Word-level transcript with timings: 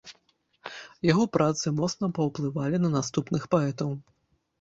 Яго 1.11 1.23
працы 1.35 1.65
моцна 1.79 2.09
паўплывалі 2.19 2.77
на 2.87 2.91
наступных 2.97 3.47
паэтаў. 3.53 3.93